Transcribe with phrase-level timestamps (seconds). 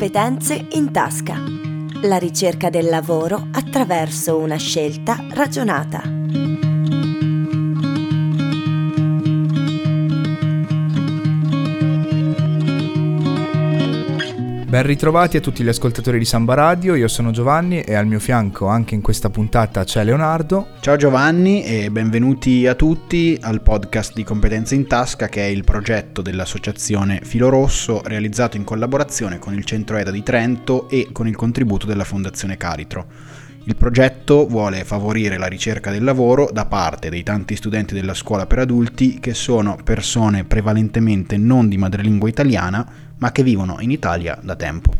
[0.00, 1.36] Competenze in tasca.
[2.04, 6.19] La ricerca del lavoro attraverso una scelta ragionata.
[14.70, 18.20] Ben ritrovati a tutti gli ascoltatori di Samba Radio, io sono Giovanni e al mio
[18.20, 20.68] fianco anche in questa puntata c'è Leonardo.
[20.78, 25.64] Ciao Giovanni e benvenuti a tutti al podcast di Competenze in Tasca che è il
[25.64, 31.26] progetto dell'associazione Filo Rosso realizzato in collaborazione con il Centro EDA di Trento e con
[31.26, 33.06] il contributo della Fondazione Caritro.
[33.64, 38.46] Il progetto vuole favorire la ricerca del lavoro da parte dei tanti studenti della scuola
[38.46, 44.38] per adulti che sono persone prevalentemente non di madrelingua italiana ma che vivono in Italia
[44.42, 44.92] da tempo.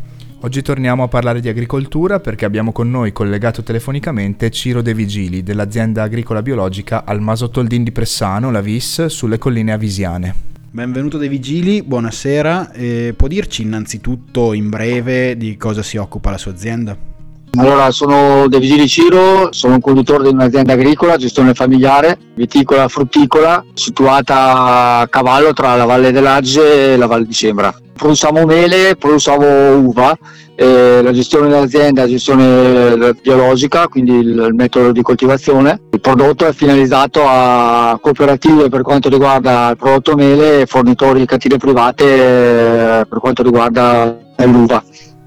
[0.43, 5.43] Oggi torniamo a parlare di agricoltura perché abbiamo con noi collegato telefonicamente Ciro De Vigili
[5.43, 10.49] dell'azienda agricola biologica Almaso Toldin di Pressano, la VIS, sulle colline avisiane.
[10.71, 12.71] Benvenuto De Vigili, buonasera.
[12.71, 17.10] Eh, può dirci innanzitutto in breve di cosa si occupa la sua azienda?
[17.57, 23.63] Allora, sono De Vigili Ciro, sono un conduttore di un'azienda agricola, gestione familiare, viticola frutticola,
[23.73, 27.73] situata a cavallo tra la Valle dell'Agge e la Valle di Sembra.
[27.93, 30.17] Produciamo mele, produciamo uva,
[30.55, 35.81] eh, la gestione dell'azienda è gestione biologica, quindi il, il, metodo di coltivazione.
[35.91, 41.25] Il prodotto è finalizzato a cooperative per quanto riguarda il prodotto mele e fornitori di
[41.25, 44.81] cattive private eh, per quanto riguarda l'uva.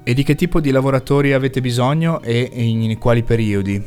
[0.07, 3.83] E di che tipo di lavoratori avete bisogno e in quali periodi?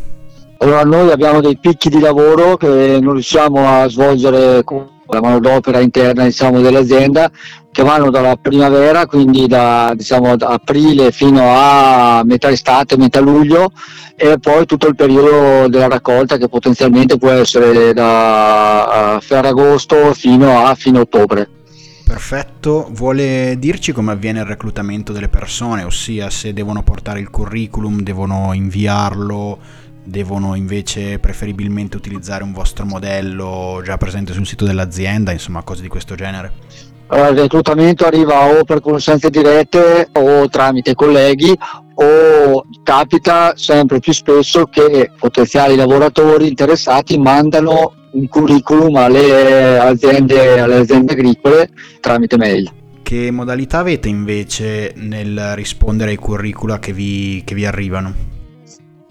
[0.59, 5.79] Allora noi abbiamo dei picchi di lavoro che non riusciamo a svolgere con la manodopera
[5.79, 7.31] interna diciamo, dell'azienda
[7.71, 13.71] che vanno dalla primavera, quindi da, diciamo, da aprile fino a metà estate, metà luglio
[14.17, 20.75] e poi tutto il periodo della raccolta che potenzialmente può essere da Ferragosto fino a
[20.75, 21.49] fine ottobre.
[22.09, 28.01] Perfetto, vuole dirci come avviene il reclutamento delle persone, ossia se devono portare il curriculum,
[28.01, 29.59] devono inviarlo,
[30.05, 35.89] devono invece preferibilmente utilizzare un vostro modello già presente sul sito dell'azienda, insomma cose di
[35.89, 36.98] questo genere?
[37.09, 41.57] Allora, il reclutamento arriva o per conoscenze dirette o tramite colleghi
[41.95, 50.77] o capita sempre più spesso che potenziali lavoratori interessati mandano un curriculum alle aziende, alle
[50.77, 51.71] aziende agricole
[52.01, 52.71] tramite mail.
[53.03, 58.28] Che modalità avete invece nel rispondere ai curricula che vi, che vi arrivano?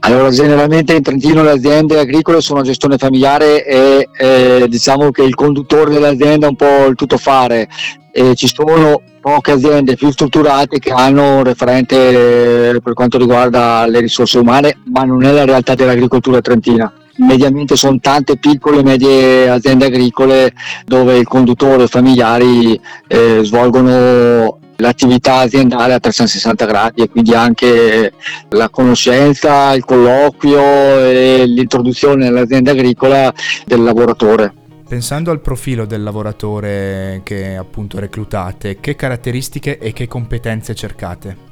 [0.08, 5.24] Allora, generalmente in Trentino le aziende agricole sono a gestione familiare e eh, diciamo che
[5.24, 7.68] il conduttore dell'azienda è un po' il tuttofare.
[8.14, 14.00] E ci sono poche aziende più strutturate che hanno un referente per quanto riguarda le
[14.00, 19.50] risorse umane, ma non è la realtà dell'agricoltura trentina mediamente sono tante piccole e medie
[19.50, 20.54] aziende agricole
[20.86, 28.14] dove i conduttori familiari eh, svolgono l'attività aziendale a 360 gradi e quindi anche
[28.50, 33.34] la conoscenza, il colloquio e l'introduzione nell'azienda agricola
[33.66, 34.54] del lavoratore.
[34.88, 41.46] Pensando al profilo del lavoratore che appunto reclutate, che caratteristiche e che competenze cercate?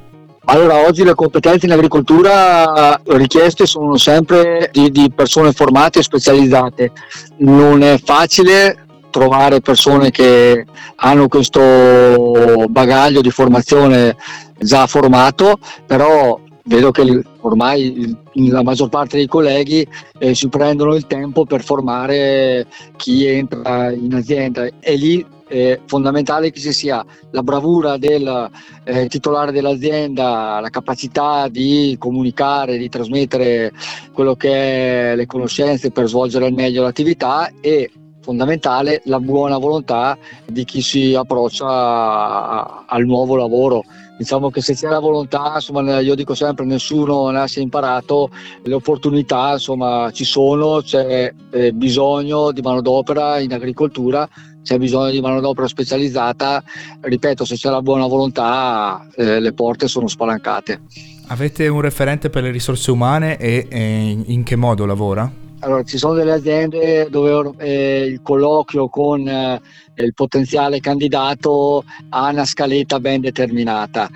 [0.47, 6.91] Allora, oggi le competenze in agricoltura richieste sono sempre di, di persone formate e specializzate.
[7.37, 8.84] Non è facile
[9.15, 10.65] trovare persone che
[10.95, 14.17] hanno questo bagaglio di formazione
[14.59, 19.87] già formato, però vedo che ormai la maggior parte dei colleghi
[20.17, 22.67] eh, si prendono il tempo per formare
[22.97, 24.67] chi entra in azienda.
[24.81, 28.49] E lì è fondamentale che ci sia la bravura del
[28.83, 33.71] eh, titolare dell'azienda, la capacità di comunicare, di trasmettere
[34.11, 37.89] quello che è le conoscenze per svolgere al meglio l'attività e
[38.25, 43.83] fondamentale la buona volontà di chi si approccia al nuovo lavoro.
[44.17, 48.31] Diciamo che se c'è la volontà, insomma, io dico sempre nessuno nasce imparato,
[48.63, 54.27] le opportunità insomma, ci sono, c'è eh, bisogno di manodopera in agricoltura,
[54.63, 56.63] c'è bisogno di manodopera specializzata,
[57.01, 60.81] ripeto, se c'è la buona volontà eh, le porte sono spalancate.
[61.27, 65.43] Avete un referente per le risorse umane e, e in che modo lavora?
[65.65, 69.59] Allora, ci sono delle aziende dove eh, il colloquio con eh,
[69.95, 74.07] il potenziale candidato ha una scaletta ben determinata.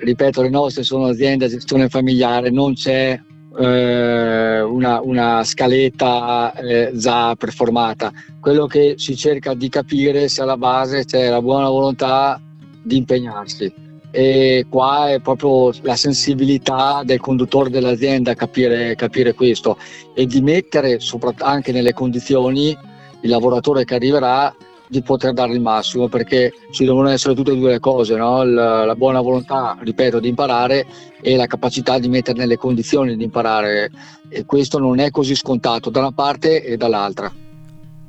[0.00, 3.18] Ripeto, le nostre sono aziende a gestione familiare, non c'è
[3.58, 8.12] eh, una, una, scaletta eh, già preformata.
[8.38, 12.38] Quello che si cerca di capire se alla base c'è la buona volontà
[12.82, 19.76] di impegnarsi e qua è proprio la sensibilità del conduttore dell'azienda capire, capire questo
[20.14, 20.98] e di mettere
[21.38, 22.76] anche nelle condizioni
[23.20, 24.54] il lavoratore che arriverà
[24.88, 28.42] di poter dare il massimo perché ci devono essere tutte e due le cose, no?
[28.42, 30.86] la, la, buona volontà, ripeto, di imparare
[31.20, 33.90] e la capacità di mettere nelle condizioni di imparare
[34.30, 37.30] e questo non è così scontato da una parte e dall'altra.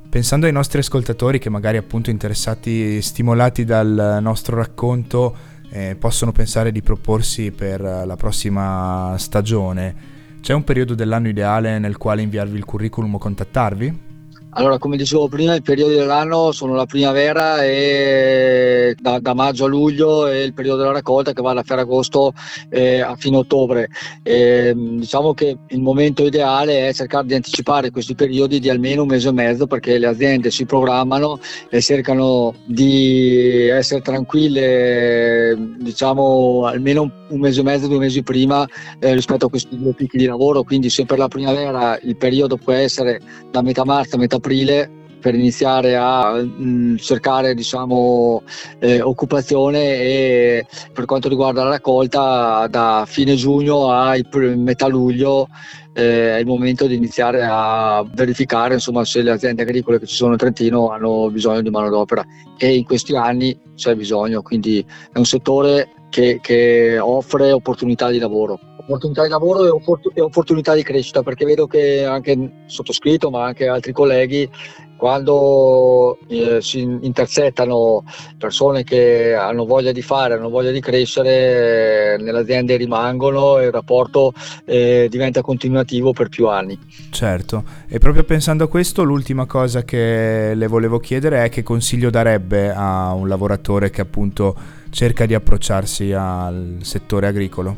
[0.10, 5.36] Pensando ai nostri ascoltatori che magari appunto interessati, stimolati dal nostro racconto,
[5.70, 11.98] eh, possono pensare di proporsi per la prossima stagione, c'è un periodo dell'anno ideale nel
[11.98, 14.09] quale inviarvi il curriculum o contattarvi?
[14.54, 19.68] Allora, come dicevo prima, i periodi dell'anno sono la primavera e da, da, maggio a
[19.68, 22.34] luglio e il periodo della raccolta che va da Ferragosto
[22.70, 23.90] eh, a fine ottobre.
[24.24, 29.10] E, diciamo che il momento ideale è cercare di anticipare questi periodi di almeno un
[29.10, 37.12] mese e mezzo perché le aziende si programmano e cercano di essere tranquille, diciamo almeno
[37.30, 38.68] un mese e mezzo, due mesi prima
[38.98, 40.64] eh, rispetto a questi due picchi di lavoro.
[40.64, 44.98] Quindi se per la primavera il periodo può essere da metà marzo a metà aprile
[45.20, 48.42] per iniziare a mh, mm, cercare diciamo,
[48.80, 54.16] eh, occupazione e per quanto riguarda la raccolta da fine giugno a
[54.56, 55.48] metà luglio
[55.94, 60.16] eh, è il momento di iniziare a verificare insomma, se le aziende agricole che ci
[60.16, 62.26] sono in Trentino hanno bisogno di manodopera.
[62.58, 68.20] E in questi anni c'è bisogno, quindi è un settore che, che offre opportunità di
[68.20, 68.60] lavoro
[68.90, 73.46] opportunità di lavoro e, opport- e, opportunità di crescita, perché vedo che anche sottoscritto, ma
[73.46, 74.50] anche altri colleghi,
[74.98, 78.04] quando eh, si intercettano
[78.38, 83.72] persone che hanno voglia di fare, hanno voglia di crescere, nelle aziende rimangono e il
[83.72, 84.34] rapporto
[84.66, 86.78] eh, diventa continuativo per più anni.
[87.12, 92.10] Certo, e proprio pensando a questo, l'ultima cosa che le volevo chiedere è che consiglio
[92.10, 97.78] darebbe a un lavoratore che appunto cerca di approcciarsi al settore agricolo?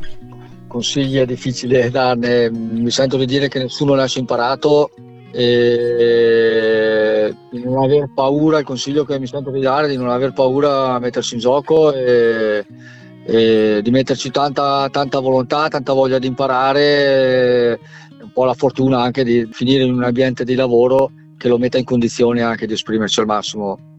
[0.71, 4.91] consigli è difficile darne, mi sento di dire che nessuno nasce imparato
[5.33, 10.09] e di non aver paura, il consiglio che mi sento di dare è di non
[10.09, 12.65] aver paura a mettersi in gioco e,
[13.25, 17.77] e di metterci tanta, tanta volontà, tanta voglia di imparare,
[18.21, 21.79] un po' la fortuna anche di finire in un ambiente di lavoro che lo metta
[21.79, 23.90] in condizione anche di esprimersi al massimo.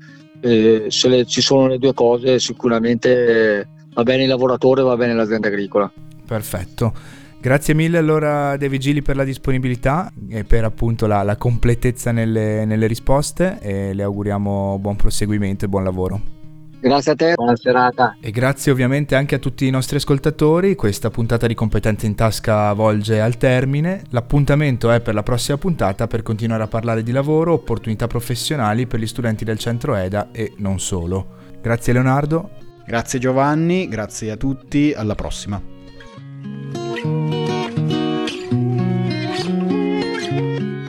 [0.42, 5.48] Se le, ci sono le due cose sicuramente va bene il lavoratore va bene l'azienda
[5.48, 5.90] agricola.
[6.26, 6.92] Perfetto.
[7.40, 12.64] Grazie mille allora De Vigili per la disponibilità e per appunto la, la completezza nelle,
[12.64, 16.41] nelle risposte e le auguriamo buon proseguimento e buon lavoro.
[16.82, 18.16] Grazie a te, buona serata.
[18.20, 20.74] E grazie ovviamente anche a tutti i nostri ascoltatori.
[20.74, 24.02] Questa puntata di Competenze in Tasca volge al termine.
[24.10, 28.98] L'appuntamento è per la prossima puntata per continuare a parlare di lavoro, opportunità professionali per
[28.98, 31.38] gli studenti del centro EDA e non solo.
[31.60, 32.50] Grazie Leonardo.
[32.84, 35.62] Grazie Giovanni, grazie a tutti, alla prossima.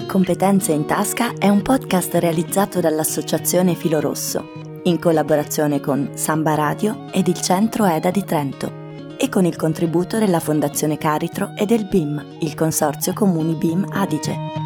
[0.07, 7.07] Competenze in tasca è un podcast realizzato dall'Associazione Filo Rosso, in collaborazione con Samba Radio
[7.11, 8.81] ed il Centro EDA di Trento,
[9.17, 14.62] e con il contributo della Fondazione Caritro e del BIM, il Consorzio Comuni BIM Adige.